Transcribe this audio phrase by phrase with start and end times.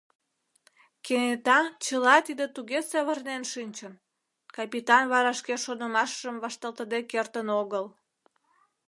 [1.05, 3.93] Кенета чыла тиде туге савырнен шинчын—
[4.55, 7.85] капитан вара шке шонымашыжым вашталтыде кертын огыл.